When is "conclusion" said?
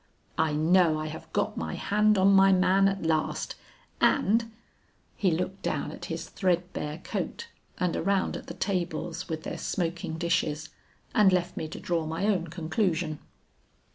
12.47-13.19